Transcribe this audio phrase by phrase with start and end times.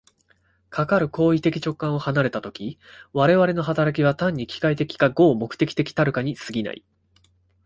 [0.71, 2.79] かかる行為的直観を離れた時、
[3.13, 6.83] 我々の働きは単に機械的か合目的的たるかに過ぎない。